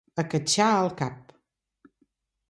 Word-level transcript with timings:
Acatxar 0.21 0.69
el 0.85 0.87
cap. 1.01 1.35